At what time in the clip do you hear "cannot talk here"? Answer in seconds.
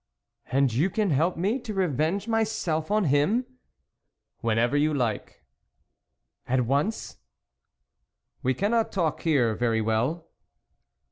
8.55-9.53